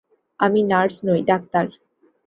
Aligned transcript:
আমি 0.39 0.59
নার্স 0.63 0.95
নই, 1.07 1.21
ডাক্তার। 1.23 1.65